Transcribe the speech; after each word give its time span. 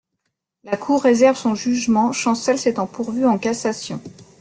La 0.63 0.77
Cour 0.77 1.03
réserve 1.03 1.37
son 1.37 1.53
jugement, 1.53 2.11
Chancel 2.11 2.57
s'étant 2.57 2.87
pourvu 2.87 3.23
en 3.27 3.37
cassation. 3.37 4.01